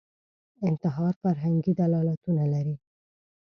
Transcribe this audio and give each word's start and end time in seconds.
انتحار 0.69 1.13
فرهنګي 1.23 1.73
دلالتونه 1.81 2.43
لري 2.53 2.75